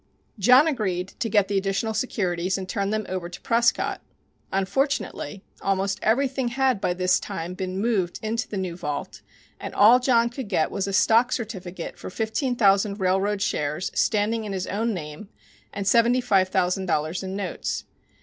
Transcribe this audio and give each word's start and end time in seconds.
John 0.39 0.67
agreed 0.67 1.09
to 1.19 1.29
get 1.29 1.47
the 1.47 1.59
additional 1.59 1.93
securities 1.93 2.57
and 2.57 2.67
turn 2.67 2.89
them 2.89 3.05
over 3.07 3.29
to 3.29 3.39
Prescott. 3.41 4.01
Unfortunately, 4.51 5.43
almost 5.61 5.99
everything 6.01 6.47
had 6.47 6.81
by 6.81 6.95
this 6.95 7.19
time 7.19 7.53
been 7.53 7.79
moved 7.79 8.19
into 8.23 8.47
the 8.47 8.57
new 8.57 8.75
vault, 8.75 9.21
and 9.59 9.75
all 9.75 9.99
John 9.99 10.29
could 10.29 10.49
get 10.49 10.71
was 10.71 10.87
a 10.87 10.91
stock 10.93 11.31
certificate 11.31 11.99
for 11.99 12.09
fifteen 12.09 12.57
hundred 12.57 12.99
railroad 12.99 13.43
shares, 13.43 13.91
standing 13.93 14.43
in 14.43 14.53
his 14.53 14.65
own 14.65 14.91
name, 14.91 15.29
and 15.71 15.85
seventy 15.87 16.19
five 16.19 16.49
thousand 16.49 16.87
dollars 16.87 17.21
in 17.21 17.35
notes. 17.35 17.85